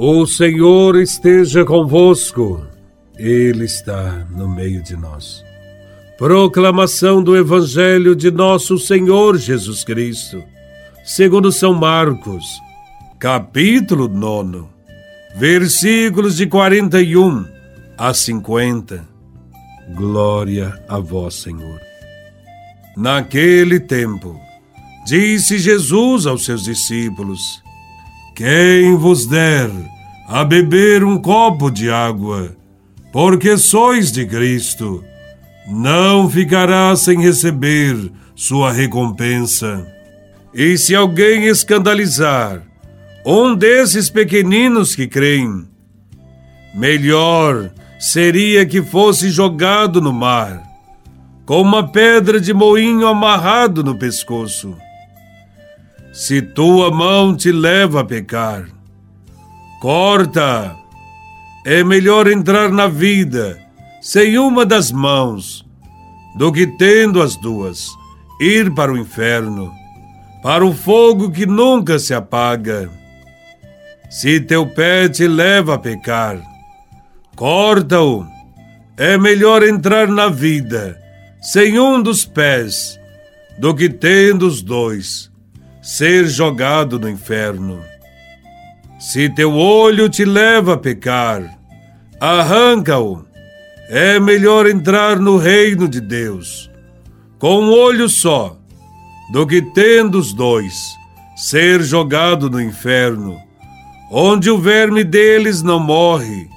[0.00, 2.64] O Senhor esteja convosco,
[3.16, 5.42] Ele está no meio de nós.
[6.16, 10.40] Proclamação do Evangelho de Nosso Senhor Jesus Cristo,
[11.04, 12.44] segundo São Marcos,
[13.18, 14.68] capítulo 9,
[15.34, 17.44] versículos de 41
[17.98, 19.04] a 50.
[19.96, 21.80] Glória a Vós, Senhor.
[22.96, 24.38] Naquele tempo,
[25.04, 27.66] disse Jesus aos seus discípulos:
[28.38, 29.68] quem vos der
[30.28, 32.54] a beber um copo de água,
[33.12, 35.02] porque sois de Cristo,
[35.66, 37.96] não ficará sem receber
[38.36, 39.84] sua recompensa.
[40.54, 42.62] E se alguém escandalizar
[43.26, 45.66] um desses pequeninos que creem,
[46.72, 50.62] melhor seria que fosse jogado no mar,
[51.44, 54.76] com uma pedra de moinho amarrado no pescoço.
[56.18, 58.68] Se tua mão te leva a pecar,
[59.80, 60.74] corta.
[61.64, 63.56] É melhor entrar na vida
[64.02, 65.64] sem uma das mãos
[66.36, 67.86] do que tendo as duas
[68.40, 69.72] ir para o inferno,
[70.42, 72.90] para o fogo que nunca se apaga.
[74.10, 76.42] Se teu pé te leva a pecar,
[77.36, 78.26] corta-o.
[78.96, 80.98] É melhor entrar na vida
[81.40, 82.98] sem um dos pés
[83.56, 85.27] do que tendo os dois
[85.88, 87.80] ser jogado no inferno.
[89.00, 91.58] Se teu olho te leva a pecar,
[92.20, 93.24] arranca-o.
[93.88, 96.70] É melhor entrar no reino de Deus
[97.38, 98.58] com um olho só,
[99.32, 100.74] do que tendo os dois,
[101.34, 103.38] ser jogado no inferno,
[104.12, 106.50] onde o verme deles não morre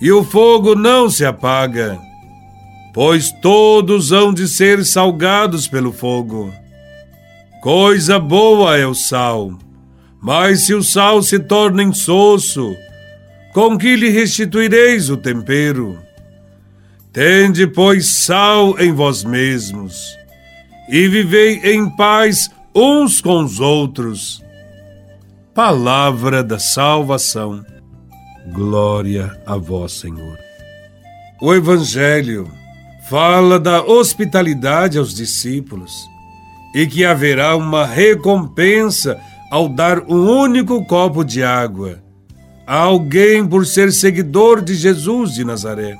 [0.00, 2.00] e o fogo não se apaga,
[2.94, 6.61] pois todos hão de ser salgados pelo fogo.
[7.62, 9.56] Coisa boa é o sal,
[10.20, 12.74] mas se o sal se torna insosso,
[13.54, 15.96] com que lhe restituireis o tempero?
[17.12, 19.94] Tende, pois, sal em vós mesmos,
[20.88, 24.42] e vivei em paz uns com os outros.
[25.54, 27.64] Palavra da salvação.
[28.52, 30.36] Glória a vós, Senhor.
[31.40, 32.50] O Evangelho
[33.08, 36.10] fala da hospitalidade aos discípulos
[36.74, 39.18] e que haverá uma recompensa
[39.50, 42.02] ao dar um único copo de água
[42.66, 45.96] a alguém por ser seguidor de Jesus de Nazaré.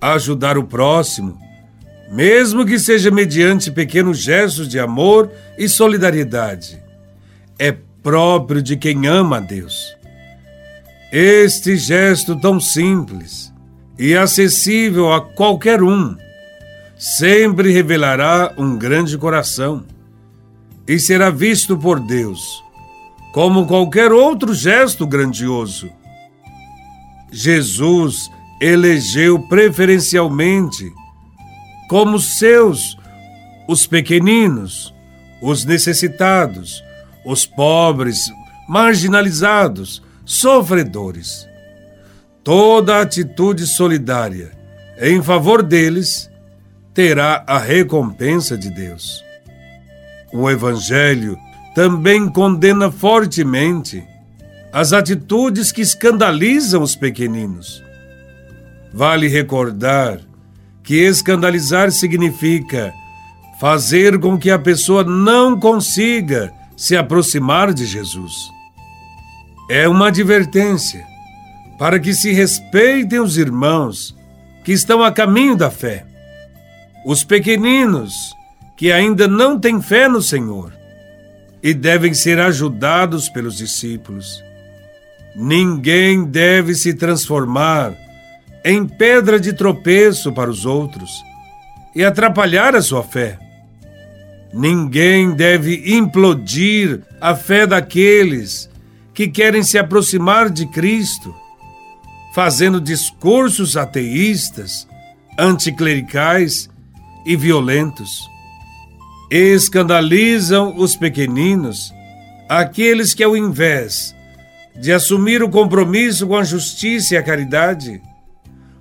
[0.00, 1.36] Ajudar o próximo,
[2.12, 6.80] mesmo que seja mediante pequenos gestos de amor e solidariedade,
[7.58, 9.96] é próprio de quem ama a Deus.
[11.10, 13.52] Este gesto tão simples
[13.98, 16.16] e acessível a qualquer um
[16.98, 19.84] sempre revelará um grande coração
[20.86, 22.64] e será visto por Deus
[23.32, 25.90] como qualquer outro gesto grandioso.
[27.30, 30.90] Jesus elegeu preferencialmente
[31.86, 32.96] como seus
[33.68, 34.94] os pequeninos,
[35.42, 36.82] os necessitados,
[37.26, 38.32] os pobres,
[38.66, 41.46] marginalizados, sofredores.
[42.42, 44.52] Toda atitude solidária
[44.98, 46.30] em favor deles
[46.96, 49.22] terá a recompensa de Deus.
[50.32, 51.38] O Evangelho
[51.74, 54.02] também condena fortemente
[54.72, 57.84] as atitudes que escandalizam os pequeninos.
[58.94, 60.20] Vale recordar
[60.82, 62.94] que escandalizar significa
[63.60, 68.32] fazer com que a pessoa não consiga se aproximar de Jesus.
[69.68, 71.04] É uma advertência
[71.78, 74.16] para que se respeitem os irmãos
[74.64, 76.15] que estão a caminho da fé
[77.06, 78.34] os pequeninos
[78.76, 80.72] que ainda não têm fé no Senhor
[81.62, 84.42] e devem ser ajudados pelos discípulos.
[85.36, 87.94] Ninguém deve se transformar
[88.64, 91.22] em pedra de tropeço para os outros
[91.94, 93.38] e atrapalhar a sua fé.
[94.52, 98.68] Ninguém deve implodir a fé daqueles
[99.14, 101.32] que querem se aproximar de Cristo,
[102.34, 104.88] fazendo discursos ateístas,
[105.38, 106.68] anticlericais
[107.26, 108.30] e violentos.
[109.30, 111.92] Escandalizam os pequeninos,
[112.48, 114.14] aqueles que, ao invés
[114.80, 118.00] de assumir o compromisso com a justiça e a caridade,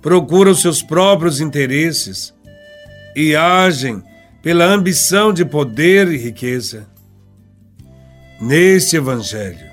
[0.00, 2.32] procuram seus próprios interesses
[3.16, 4.02] e agem
[4.40, 6.86] pela ambição de poder e riqueza.
[8.40, 9.66] Neste Evangelho,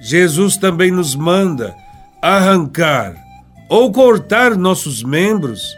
[0.00, 1.74] Jesus também nos manda
[2.22, 3.14] arrancar
[3.68, 5.76] ou cortar nossos membros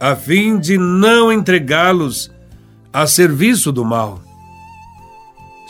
[0.00, 2.30] a fim de não entregá-los
[2.90, 4.22] a serviço do mal.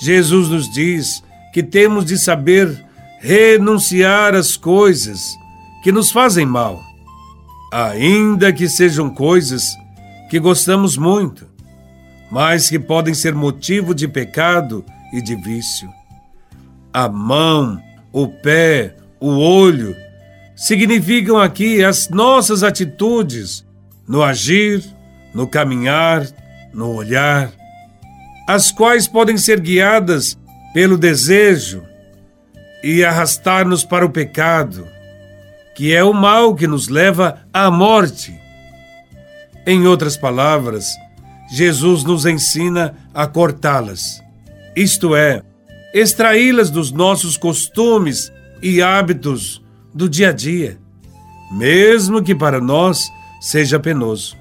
[0.00, 1.22] Jesus nos diz
[1.52, 2.86] que temos de saber
[3.18, 5.36] renunciar às coisas
[5.82, 6.80] que nos fazem mal,
[7.72, 9.64] ainda que sejam coisas
[10.30, 11.46] que gostamos muito,
[12.30, 15.90] mas que podem ser motivo de pecado e de vício.
[16.92, 17.82] A mão,
[18.12, 19.94] o pé, o olho
[20.54, 23.64] significam aqui as nossas atitudes
[24.10, 24.82] no agir,
[25.32, 26.26] no caminhar,
[26.74, 27.52] no olhar,
[28.44, 30.36] as quais podem ser guiadas
[30.74, 31.84] pelo desejo
[32.82, 34.84] e arrastar-nos para o pecado,
[35.76, 38.36] que é o mal que nos leva à morte.
[39.64, 40.88] Em outras palavras,
[41.48, 44.20] Jesus nos ensina a cortá-las,
[44.74, 45.40] isto é,
[45.94, 49.62] extraí-las dos nossos costumes e hábitos
[49.94, 50.80] do dia a dia,
[51.52, 53.08] mesmo que para nós
[53.40, 54.36] seja penoso.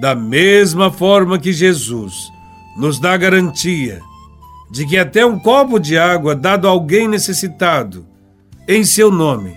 [0.00, 2.32] Da mesma forma que Jesus
[2.76, 4.00] nos dá garantia
[4.70, 8.06] de que até um copo de água dado a alguém necessitado,
[8.66, 9.56] em seu nome,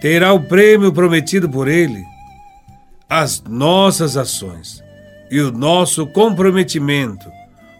[0.00, 2.04] terá o prêmio prometido por ele,
[3.08, 4.82] as nossas ações
[5.30, 7.28] e o nosso comprometimento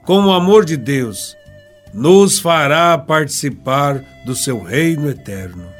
[0.05, 1.37] com o amor de Deus
[1.95, 5.80] nos fará participar do seu reino eterno.